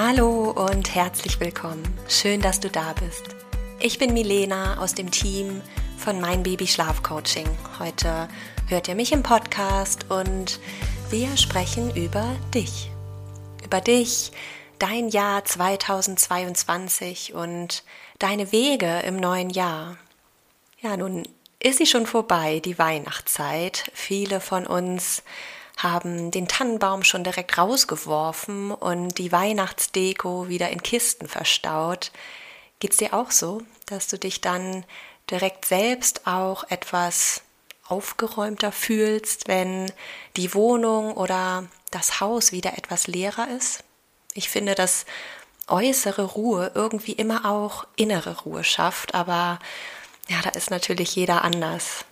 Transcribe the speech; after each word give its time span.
Hallo 0.00 0.52
und 0.52 0.94
herzlich 0.94 1.40
willkommen. 1.40 1.82
Schön, 2.08 2.40
dass 2.40 2.60
du 2.60 2.70
da 2.70 2.92
bist. 2.92 3.34
Ich 3.80 3.98
bin 3.98 4.12
Milena 4.14 4.78
aus 4.78 4.94
dem 4.94 5.10
Team 5.10 5.60
von 5.96 6.20
Mein 6.20 6.44
Baby 6.44 6.68
Schlaf 6.68 7.02
Coaching. 7.02 7.48
Heute 7.80 8.28
hört 8.68 8.86
ihr 8.86 8.94
mich 8.94 9.10
im 9.10 9.24
Podcast 9.24 10.08
und 10.08 10.60
wir 11.10 11.36
sprechen 11.36 11.92
über 11.96 12.24
dich. 12.54 12.92
Über 13.64 13.80
dich, 13.80 14.30
dein 14.78 15.08
Jahr 15.08 15.44
2022 15.44 17.34
und 17.34 17.82
deine 18.20 18.52
Wege 18.52 19.00
im 19.00 19.16
neuen 19.16 19.50
Jahr. 19.50 19.96
Ja, 20.80 20.96
nun 20.96 21.24
ist 21.58 21.78
sie 21.78 21.86
schon 21.86 22.06
vorbei, 22.06 22.60
die 22.64 22.78
Weihnachtszeit. 22.78 23.90
Viele 23.94 24.40
von 24.40 24.64
uns 24.64 25.24
haben 25.78 26.30
den 26.30 26.48
Tannenbaum 26.48 27.04
schon 27.04 27.24
direkt 27.24 27.56
rausgeworfen 27.56 28.72
und 28.72 29.18
die 29.18 29.32
Weihnachtsdeko 29.32 30.48
wieder 30.48 30.70
in 30.70 30.82
Kisten 30.82 31.28
verstaut. 31.28 32.10
Geht's 32.80 32.96
dir 32.98 33.14
auch 33.14 33.30
so, 33.30 33.62
dass 33.86 34.08
du 34.08 34.18
dich 34.18 34.40
dann 34.40 34.84
direkt 35.30 35.64
selbst 35.64 36.26
auch 36.26 36.64
etwas 36.68 37.42
aufgeräumter 37.86 38.72
fühlst, 38.72 39.48
wenn 39.48 39.90
die 40.36 40.52
Wohnung 40.54 41.12
oder 41.14 41.64
das 41.90 42.20
Haus 42.20 42.52
wieder 42.52 42.76
etwas 42.76 43.06
leerer 43.06 43.48
ist? 43.56 43.84
Ich 44.34 44.48
finde, 44.48 44.74
dass 44.74 45.06
äußere 45.68 46.22
Ruhe 46.22 46.72
irgendwie 46.74 47.12
immer 47.12 47.44
auch 47.44 47.86
innere 47.96 48.40
Ruhe 48.40 48.64
schafft, 48.64 49.14
aber 49.14 49.58
ja, 50.28 50.40
da 50.42 50.50
ist 50.50 50.70
natürlich 50.70 51.14
jeder 51.16 51.42
anders. 51.42 52.04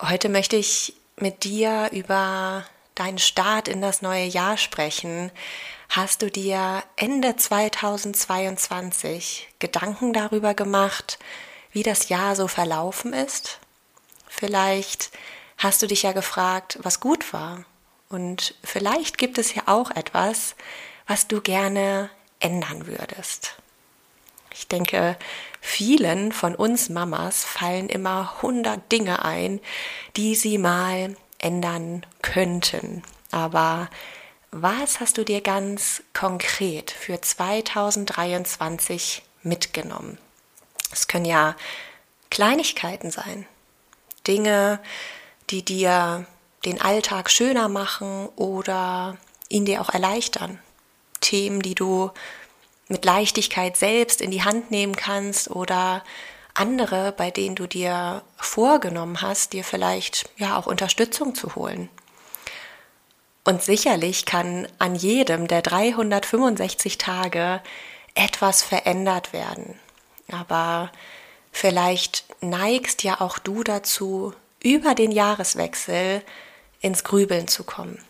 Heute 0.00 0.28
möchte 0.28 0.56
ich 0.56 0.94
mit 1.16 1.44
dir 1.44 1.90
über 1.92 2.64
deinen 2.94 3.18
Start 3.18 3.68
in 3.68 3.80
das 3.80 4.02
neue 4.02 4.24
Jahr 4.24 4.56
sprechen, 4.56 5.30
hast 5.88 6.22
du 6.22 6.30
dir 6.30 6.82
Ende 6.96 7.36
2022 7.36 9.48
Gedanken 9.58 10.12
darüber 10.12 10.54
gemacht, 10.54 11.18
wie 11.72 11.82
das 11.82 12.08
Jahr 12.08 12.36
so 12.36 12.48
verlaufen 12.48 13.12
ist? 13.12 13.58
Vielleicht 14.28 15.10
hast 15.58 15.82
du 15.82 15.86
dich 15.86 16.02
ja 16.02 16.12
gefragt, 16.12 16.78
was 16.82 17.00
gut 17.00 17.32
war. 17.32 17.64
Und 18.08 18.54
vielleicht 18.64 19.18
gibt 19.18 19.38
es 19.38 19.54
ja 19.54 19.62
auch 19.66 19.90
etwas, 19.90 20.56
was 21.06 21.28
du 21.28 21.40
gerne 21.40 22.10
ändern 22.40 22.86
würdest. 22.86 23.56
Ich 24.52 24.66
denke, 24.66 25.16
vielen 25.60 26.32
von 26.32 26.54
uns 26.54 26.88
Mamas 26.88 27.44
fallen 27.44 27.88
immer 27.88 28.42
hundert 28.42 28.90
Dinge 28.90 29.24
ein, 29.24 29.60
die 30.16 30.34
sie 30.34 30.58
mal 30.58 31.14
ändern 31.40 32.04
könnten. 32.22 33.02
Aber 33.30 33.88
was 34.50 35.00
hast 35.00 35.18
du 35.18 35.24
dir 35.24 35.40
ganz 35.40 36.02
konkret 36.12 36.90
für 36.90 37.20
2023 37.20 39.22
mitgenommen? 39.42 40.18
Es 40.92 41.06
können 41.06 41.24
ja 41.24 41.54
Kleinigkeiten 42.30 43.10
sein, 43.10 43.46
Dinge, 44.26 44.80
die 45.50 45.64
dir 45.64 46.26
den 46.64 46.80
Alltag 46.80 47.30
schöner 47.30 47.68
machen 47.68 48.28
oder 48.36 49.16
ihn 49.48 49.64
dir 49.64 49.80
auch 49.80 49.90
erleichtern. 49.90 50.58
Themen, 51.20 51.62
die 51.62 51.74
du 51.74 52.10
mit 52.88 53.04
Leichtigkeit 53.04 53.76
selbst 53.76 54.20
in 54.20 54.30
die 54.30 54.42
Hand 54.42 54.70
nehmen 54.70 54.96
kannst 54.96 55.50
oder 55.50 56.02
andere, 56.54 57.12
bei 57.12 57.30
denen 57.30 57.54
du 57.54 57.66
dir 57.66 58.22
vorgenommen 58.36 59.22
hast, 59.22 59.52
dir 59.52 59.64
vielleicht 59.64 60.28
ja 60.36 60.58
auch 60.58 60.66
Unterstützung 60.66 61.34
zu 61.34 61.54
holen. 61.54 61.88
Und 63.44 63.62
sicherlich 63.62 64.26
kann 64.26 64.68
an 64.78 64.94
jedem 64.94 65.48
der 65.48 65.62
365 65.62 66.98
Tage 66.98 67.62
etwas 68.14 68.62
verändert 68.62 69.32
werden. 69.32 69.78
Aber 70.30 70.92
vielleicht 71.52 72.24
neigst 72.40 73.02
ja 73.02 73.20
auch 73.20 73.38
du 73.38 73.64
dazu, 73.64 74.34
über 74.62 74.94
den 74.94 75.10
Jahreswechsel 75.10 76.22
ins 76.80 77.04
Grübeln 77.04 77.48
zu 77.48 77.64
kommen. 77.64 78.02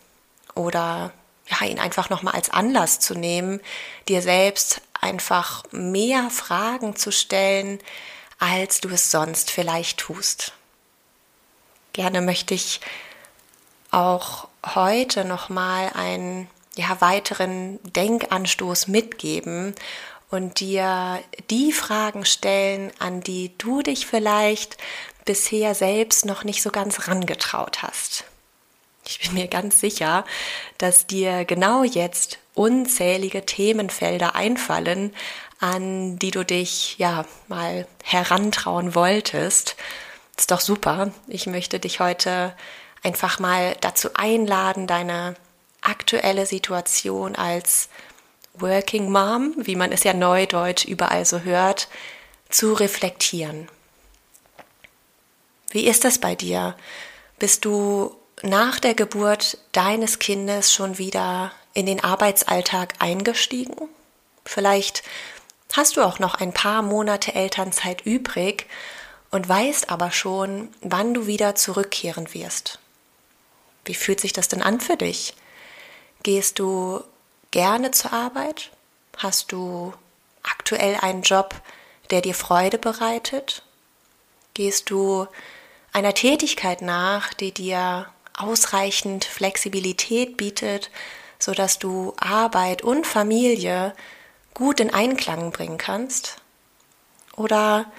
Oder 0.53 1.13
ja, 1.47 1.65
ihn 1.67 1.79
einfach 1.79 2.09
nochmal 2.09 2.35
als 2.35 2.49
Anlass 2.49 2.99
zu 2.99 3.13
nehmen, 3.15 3.61
dir 4.07 4.21
selbst 4.21 4.81
einfach 4.99 5.63
mehr 5.71 6.29
Fragen 6.29 6.95
zu 6.95 7.11
stellen, 7.11 7.79
als 8.41 8.81
du 8.81 8.89
es 8.89 9.11
sonst 9.11 9.51
vielleicht 9.51 9.99
tust. 9.99 10.53
Gerne 11.93 12.21
möchte 12.21 12.55
ich 12.55 12.81
auch 13.91 14.47
heute 14.65 15.25
nochmal 15.25 15.91
einen 15.93 16.49
ja, 16.75 16.99
weiteren 17.01 17.79
Denkanstoß 17.83 18.87
mitgeben 18.87 19.75
und 20.31 20.59
dir 20.59 21.21
die 21.51 21.71
Fragen 21.71 22.25
stellen, 22.25 22.91
an 22.97 23.21
die 23.21 23.55
du 23.59 23.83
dich 23.83 24.07
vielleicht 24.07 24.77
bisher 25.23 25.75
selbst 25.75 26.25
noch 26.25 26.43
nicht 26.43 26.63
so 26.63 26.71
ganz 26.71 27.07
rangetraut 27.07 27.83
hast. 27.83 28.23
Ich 29.05 29.19
bin 29.19 29.35
mir 29.35 29.47
ganz 29.47 29.79
sicher, 29.79 30.25
dass 30.79 31.05
dir 31.05 31.45
genau 31.45 31.83
jetzt 31.83 32.39
unzählige 32.55 33.45
Themenfelder 33.45 34.35
einfallen, 34.35 35.13
an 35.61 36.17
die 36.19 36.31
du 36.31 36.43
dich 36.43 36.97
ja 36.97 37.23
mal 37.47 37.87
herantrauen 38.03 38.95
wolltest. 38.95 39.77
Ist 40.35 40.51
doch 40.51 40.59
super. 40.59 41.11
Ich 41.27 41.45
möchte 41.45 41.79
dich 41.79 41.99
heute 41.99 42.53
einfach 43.03 43.39
mal 43.39 43.77
dazu 43.79 44.09
einladen, 44.15 44.87
deine 44.87 45.35
aktuelle 45.81 46.47
Situation 46.47 47.35
als 47.35 47.89
Working 48.55 49.11
Mom, 49.11 49.53
wie 49.57 49.75
man 49.75 49.91
es 49.91 50.03
ja 50.03 50.13
neudeutsch 50.13 50.85
überall 50.85 51.25
so 51.25 51.41
hört, 51.41 51.87
zu 52.49 52.73
reflektieren. 52.73 53.69
Wie 55.69 55.87
ist 55.87 56.03
das 56.03 56.17
bei 56.17 56.35
dir? 56.35 56.75
Bist 57.37 57.65
du 57.65 58.15
nach 58.41 58.79
der 58.79 58.95
Geburt 58.95 59.59
deines 59.73 60.17
Kindes 60.17 60.73
schon 60.73 60.97
wieder 60.97 61.51
in 61.73 61.85
den 61.85 62.03
Arbeitsalltag 62.03 62.95
eingestiegen? 62.99 63.75
Vielleicht 64.43 65.03
hast 65.77 65.97
du 65.97 66.01
auch 66.01 66.19
noch 66.19 66.35
ein 66.35 66.53
paar 66.53 66.81
Monate 66.81 67.33
Elternzeit 67.33 68.01
übrig 68.05 68.67
und 69.29 69.47
weißt 69.47 69.89
aber 69.89 70.11
schon, 70.11 70.69
wann 70.81 71.13
du 71.13 71.27
wieder 71.27 71.55
zurückkehren 71.55 72.33
wirst. 72.33 72.79
Wie 73.85 73.95
fühlt 73.95 74.19
sich 74.19 74.33
das 74.33 74.47
denn 74.47 74.61
an 74.61 74.79
für 74.79 74.97
dich? 74.97 75.33
Gehst 76.23 76.59
du 76.59 77.03
gerne 77.51 77.91
zur 77.91 78.13
Arbeit? 78.13 78.71
Hast 79.17 79.51
du 79.51 79.93
aktuell 80.43 80.97
einen 81.01 81.23
Job, 81.23 81.55
der 82.09 82.21
dir 82.21 82.35
Freude 82.35 82.77
bereitet? 82.77 83.63
Gehst 84.53 84.89
du 84.89 85.27
einer 85.93 86.13
Tätigkeit 86.13 86.81
nach, 86.81 87.33
die 87.33 87.51
dir 87.51 88.07
ausreichend 88.37 89.25
Flexibilität 89.25 90.37
bietet, 90.37 90.89
sodass 91.39 91.79
du 91.79 92.13
Arbeit 92.17 92.81
und 92.81 93.07
Familie 93.07 93.93
gut 94.53 94.79
in 94.79 94.93
Einklang 94.93 95.51
bringen 95.51 95.77
kannst? 95.77 96.37
Oder 97.35 97.91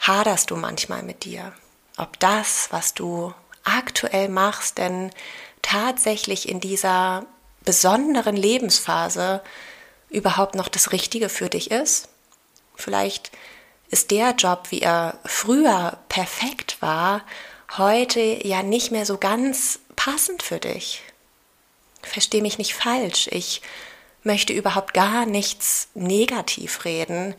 haderst 0.00 0.50
du 0.50 0.56
manchmal 0.56 1.02
mit 1.02 1.24
dir, 1.24 1.52
ob 1.96 2.18
das, 2.20 2.68
was 2.70 2.94
du 2.94 3.34
aktuell 3.64 4.28
machst, 4.28 4.78
denn 4.78 5.10
tatsächlich 5.62 6.48
in 6.48 6.60
dieser 6.60 7.26
besonderen 7.64 8.36
Lebensphase 8.36 9.42
überhaupt 10.08 10.54
noch 10.54 10.68
das 10.68 10.92
Richtige 10.92 11.28
für 11.28 11.48
dich 11.48 11.70
ist? 11.70 12.08
Vielleicht 12.76 13.32
ist 13.88 14.10
der 14.10 14.32
Job, 14.32 14.66
wie 14.70 14.80
er 14.80 15.18
früher 15.24 15.98
perfekt 16.08 16.80
war, 16.80 17.22
heute 17.76 18.20
ja 18.20 18.62
nicht 18.62 18.90
mehr 18.90 19.06
so 19.06 19.18
ganz 19.18 19.80
passend 19.96 20.42
für 20.42 20.58
dich. 20.58 21.02
Versteh 22.02 22.40
mich 22.40 22.58
nicht 22.58 22.74
falsch. 22.74 23.28
Ich 23.32 23.62
möchte 24.26 24.52
überhaupt 24.52 24.92
gar 24.92 25.24
nichts 25.24 25.88
negativ 25.94 26.84
reden. 26.84 27.34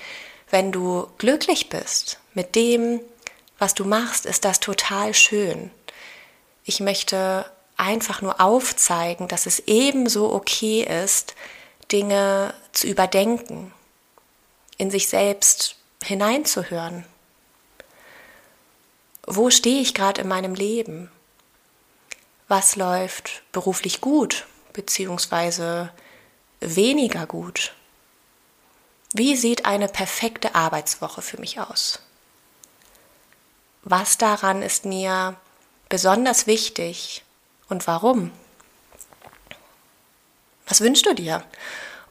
Wenn 0.49 0.71
du 0.71 1.07
glücklich 1.17 1.69
bist 1.69 2.19
mit 2.33 2.55
dem, 2.55 3.01
was 3.59 3.75
du 3.75 3.85
machst, 3.85 4.25
ist 4.25 4.45
das 4.45 4.59
total 4.59 5.13
schön. 5.13 5.69
Ich 6.63 6.79
möchte 6.79 7.45
einfach 7.75 8.21
nur 8.21 8.41
aufzeigen, 8.41 9.27
dass 9.27 9.45
es 9.45 9.59
ebenso 9.67 10.33
okay 10.33 10.83
ist, 10.83 11.35
Dinge 11.91 12.53
zu 12.71 12.87
überdenken, 12.87 13.73
in 14.77 14.89
sich 14.89 15.07
selbst 15.07 15.75
hineinzuhören. 16.03 17.05
Wo 19.25 19.49
stehe 19.49 19.81
ich 19.81 19.93
gerade 19.93 20.21
in 20.21 20.27
meinem 20.27 20.55
Leben? 20.55 21.11
Was 22.47 22.75
läuft 22.75 23.43
beruflich 23.51 23.99
gut 23.99 24.45
beziehungsweise 24.73 25.91
weniger 26.59 27.25
gut? 27.25 27.73
Wie 29.13 29.35
sieht 29.35 29.65
eine 29.65 29.87
perfekte 29.87 30.55
Arbeitswoche 30.55 31.21
für 31.21 31.39
mich 31.39 31.59
aus? 31.59 31.99
Was 33.83 34.17
daran 34.17 34.61
ist 34.61 34.85
mir 34.85 35.35
besonders 35.89 36.47
wichtig 36.47 37.23
und 37.69 37.87
warum? 37.87 38.31
Was 40.67 40.81
wünschst 40.81 41.05
du 41.05 41.13
dir? 41.13 41.43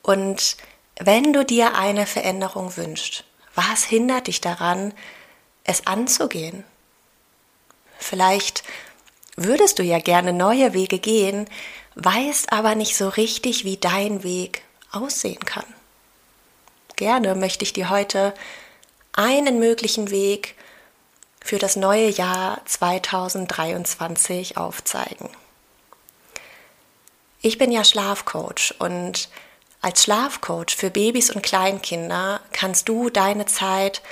Und 0.02 0.56
wenn 0.98 1.32
du 1.32 1.44
dir 1.44 1.74
eine 1.74 2.06
Veränderung 2.06 2.76
wünschst, 2.76 3.24
was 3.54 3.84
hindert 3.84 4.28
dich 4.28 4.40
daran, 4.40 4.94
es 5.64 5.86
anzugehen? 5.86 6.64
Vielleicht 7.98 8.62
würdest 9.36 9.78
du 9.78 9.82
ja 9.82 9.98
gerne 9.98 10.32
neue 10.32 10.72
Wege 10.72 10.98
gehen, 10.98 11.48
weißt 11.94 12.52
aber 12.52 12.74
nicht 12.74 12.96
so 12.96 13.08
richtig, 13.08 13.64
wie 13.64 13.76
dein 13.76 14.22
Weg 14.22 14.62
aussehen 14.90 15.44
kann. 15.44 15.64
Gerne 16.96 17.34
möchte 17.34 17.62
ich 17.62 17.72
dir 17.72 17.90
heute 17.90 18.34
einen 19.12 19.58
möglichen 19.58 20.10
Weg 20.10 20.54
für 21.42 21.58
das 21.58 21.76
neue 21.76 22.08
Jahr 22.08 22.60
2023 22.64 24.56
aufzeigen. 24.56 25.28
Ich 27.40 27.58
bin 27.58 27.70
ja 27.70 27.84
Schlafcoach 27.84 28.74
und 28.78 29.28
als 29.80 30.02
Schlafcoach 30.02 30.74
für 30.76 30.90
Babys 30.90 31.30
und 31.30 31.42
Kleinkinder 31.42 32.40
kannst 32.50 32.88
du 32.88 33.10
deine 33.10 33.46
Zeit 33.46 34.02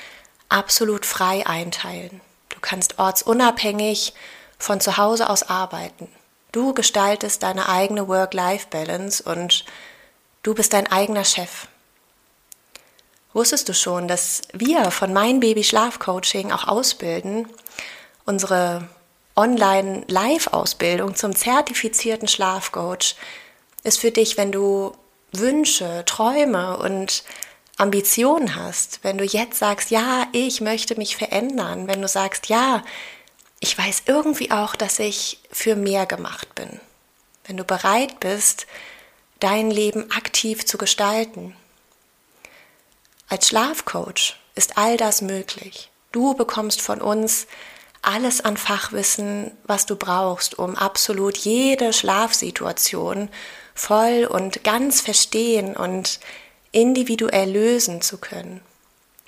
absolut 0.49 1.05
frei 1.05 1.45
einteilen. 1.47 2.21
Du 2.51 2.61
kannst 2.61 2.99
ortsunabhängig 2.99 4.13
von 4.65 4.81
zu 4.81 4.97
Hause 4.97 5.29
aus 5.29 5.43
arbeiten. 5.43 6.09
Du 6.51 6.73
gestaltest 6.73 7.43
deine 7.43 7.69
eigene 7.69 8.09
Work-Life-Balance 8.09 9.23
und 9.23 9.65
du 10.43 10.55
bist 10.55 10.73
dein 10.73 10.91
eigener 10.91 11.25
Chef. 11.25 11.69
Wusstest 13.35 13.69
du 13.69 13.75
schon, 13.75 14.09
dass 14.09 14.43
wir 14.53 14.91
von 14.91 15.13
Mein 15.13 15.41
Baby 15.41 15.65
Schlafcoaching 15.65 16.51
auch 16.51 16.67
ausbilden? 16.67 17.49
Unsere 18.25 18.89
Online-Live-Ausbildung 19.37 21.15
zum 21.15 21.37
zertifizierten 21.37 22.29
Schlafcoach 22.29 23.17
ist 23.83 24.01
für 24.01 24.13
dich, 24.13 24.39
wenn 24.39 24.53
du 24.53 24.93
Wünsche, 25.33 26.05
Träume 26.07 26.79
und 26.79 27.25
Ambitionen 27.77 28.55
hast, 28.55 29.01
wenn 29.03 29.19
du 29.19 29.25
jetzt 29.25 29.59
sagst, 29.59 29.91
ja, 29.91 30.29
ich 30.33 30.61
möchte 30.61 30.97
mich 30.97 31.17
verändern, 31.17 31.89
wenn 31.89 32.01
du 32.01 32.09
sagst, 32.09 32.49
ja, 32.49 32.85
ich 33.61 33.77
weiß 33.77 34.05
irgendwie 34.07 34.51
auch, 34.51 34.77
dass 34.77 34.99
ich 34.99 35.39
für 35.51 35.77
mehr 35.77 36.07
gemacht 36.07 36.55
bin, 36.55 36.81
wenn 37.47 37.57
du 37.57 37.65
bereit 37.65 38.21
bist, 38.21 38.67
dein 39.41 39.71
Leben 39.71 40.11
aktiv 40.11 40.65
zu 40.65 40.79
gestalten, 40.79 41.57
als 43.29 43.49
Schlafcoach 43.49 44.37
ist 44.55 44.77
all 44.79 44.97
das 44.97 45.23
möglich. 45.23 45.91
Du 46.13 46.35
bekommst 46.35 46.81
von 46.81 47.01
uns 47.01 47.47
alles 48.03 48.43
an 48.43 48.57
Fachwissen, 48.57 49.51
was 49.65 49.87
du 49.87 49.97
brauchst, 49.97 50.59
um 50.59 50.77
absolut 50.77 51.37
jede 51.39 51.93
Schlafsituation 51.93 53.29
voll 53.75 54.29
und 54.31 54.63
ganz 54.63 55.01
verstehen 55.01 55.77
und 55.77 56.21
individuell 56.71 57.51
lösen 57.51 58.03
zu 58.03 58.19
können. 58.19 58.61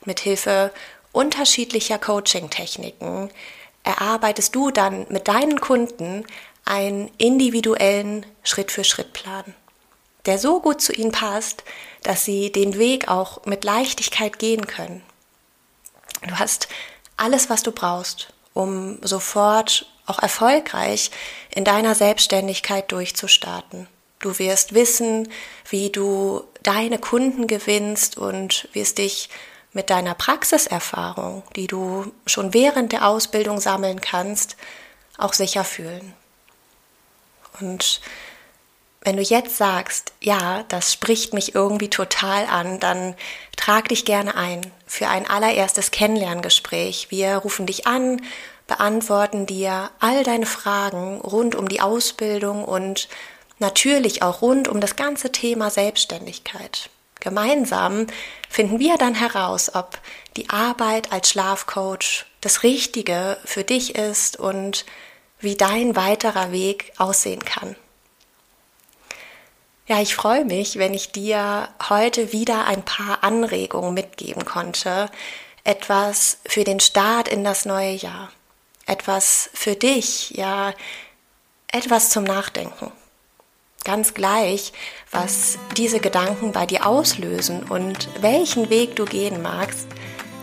Mithilfe 0.04 0.72
unterschiedlicher 1.12 1.98
Coaching-Techniken 1.98 3.30
erarbeitest 3.86 4.54
du 4.54 4.70
dann 4.70 5.06
mit 5.08 5.28
deinen 5.28 5.60
Kunden 5.60 6.26
einen 6.64 7.10
individuellen 7.16 8.26
Schritt-für-Schritt-Plan 8.42 9.54
der 10.26 10.38
so 10.38 10.60
gut 10.60 10.80
zu 10.80 10.92
ihnen 10.92 11.12
passt, 11.12 11.62
dass 12.02 12.24
sie 12.24 12.52
den 12.52 12.78
Weg 12.78 13.08
auch 13.08 13.44
mit 13.46 13.64
Leichtigkeit 13.64 14.38
gehen 14.38 14.66
können. 14.66 15.02
Du 16.26 16.38
hast 16.38 16.68
alles, 17.16 17.48
was 17.48 17.62
du 17.62 17.72
brauchst, 17.72 18.32
um 18.52 18.98
sofort 19.02 19.86
auch 20.06 20.18
erfolgreich 20.18 21.10
in 21.54 21.64
deiner 21.64 21.94
Selbstständigkeit 21.94 22.90
durchzustarten. 22.92 23.88
Du 24.18 24.38
wirst 24.38 24.74
wissen, 24.74 25.28
wie 25.68 25.90
du 25.90 26.44
deine 26.62 26.98
Kunden 26.98 27.46
gewinnst 27.46 28.16
und 28.16 28.68
wirst 28.72 28.98
dich 28.98 29.28
mit 29.76 29.90
deiner 29.90 30.14
Praxiserfahrung, 30.14 31.44
die 31.54 31.66
du 31.66 32.10
schon 32.24 32.54
während 32.54 32.92
der 32.92 33.06
Ausbildung 33.06 33.60
sammeln 33.60 34.00
kannst, 34.00 34.56
auch 35.18 35.34
sicher 35.34 35.64
fühlen. 35.64 36.14
Und 37.60 38.00
wenn 39.02 39.18
du 39.18 39.22
jetzt 39.22 39.58
sagst, 39.58 40.14
ja, 40.20 40.64
das 40.68 40.94
spricht 40.94 41.34
mich 41.34 41.54
irgendwie 41.54 41.90
total 41.90 42.46
an, 42.46 42.80
dann 42.80 43.14
trag 43.56 43.90
dich 43.90 44.06
gerne 44.06 44.34
ein 44.34 44.62
für 44.86 45.08
ein 45.08 45.28
allererstes 45.28 45.90
Kennenlerngespräch. 45.90 47.10
Wir 47.10 47.36
rufen 47.36 47.66
dich 47.66 47.86
an, 47.86 48.22
beantworten 48.66 49.44
dir 49.44 49.90
all 50.00 50.24
deine 50.24 50.46
Fragen 50.46 51.20
rund 51.20 51.54
um 51.54 51.68
die 51.68 51.82
Ausbildung 51.82 52.64
und 52.64 53.08
natürlich 53.58 54.22
auch 54.22 54.40
rund 54.40 54.68
um 54.68 54.80
das 54.80 54.96
ganze 54.96 55.30
Thema 55.32 55.70
Selbstständigkeit. 55.70 56.88
Gemeinsam 57.20 58.06
finden 58.48 58.78
wir 58.78 58.96
dann 58.96 59.14
heraus, 59.14 59.74
ob 59.74 59.98
die 60.36 60.50
Arbeit 60.50 61.12
als 61.12 61.30
Schlafcoach 61.30 62.26
das 62.40 62.62
Richtige 62.62 63.38
für 63.44 63.64
dich 63.64 63.94
ist 63.94 64.38
und 64.38 64.84
wie 65.40 65.56
dein 65.56 65.96
weiterer 65.96 66.52
Weg 66.52 66.92
aussehen 66.98 67.44
kann. 67.44 67.76
Ja, 69.86 70.00
ich 70.00 70.16
freue 70.16 70.44
mich, 70.44 70.78
wenn 70.78 70.94
ich 70.94 71.12
dir 71.12 71.68
heute 71.88 72.32
wieder 72.32 72.66
ein 72.66 72.84
paar 72.84 73.22
Anregungen 73.22 73.94
mitgeben 73.94 74.44
konnte. 74.44 75.08
Etwas 75.62 76.38
für 76.46 76.64
den 76.64 76.80
Start 76.80 77.28
in 77.28 77.44
das 77.44 77.64
neue 77.64 77.92
Jahr. 77.92 78.30
Etwas 78.86 79.50
für 79.54 79.76
dich, 79.76 80.30
ja, 80.30 80.74
etwas 81.68 82.10
zum 82.10 82.24
Nachdenken. 82.24 82.90
Ganz 83.86 84.14
gleich, 84.14 84.72
was 85.12 85.58
diese 85.76 86.00
Gedanken 86.00 86.50
bei 86.50 86.66
dir 86.66 86.86
auslösen 86.86 87.62
und 87.62 88.08
welchen 88.20 88.68
Weg 88.68 88.96
du 88.96 89.04
gehen 89.04 89.42
magst, 89.42 89.86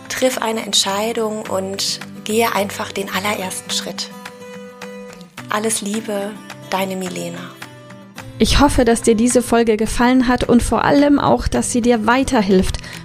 triff 0.08 0.38
eine 0.38 0.64
Entscheidung 0.64 1.42
und 1.50 2.00
gehe 2.24 2.54
einfach 2.54 2.90
den 2.90 3.10
allerersten 3.10 3.70
Schritt. 3.70 4.08
Alles 5.50 5.82
Liebe, 5.82 6.30
deine 6.70 6.96
Milena. 6.96 7.50
Ich 8.38 8.60
hoffe, 8.60 8.86
dass 8.86 9.02
dir 9.02 9.14
diese 9.14 9.42
Folge 9.42 9.76
gefallen 9.76 10.26
hat 10.26 10.44
und 10.44 10.62
vor 10.62 10.82
allem 10.82 11.18
auch, 11.18 11.46
dass 11.46 11.70
sie 11.70 11.82
dir 11.82 12.06
weiterhilft 12.06 12.78